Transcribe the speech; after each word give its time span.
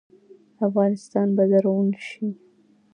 افغانستان 0.67 1.27
به 1.35 1.43
زرغون 1.51 1.89
شي. 2.07 2.27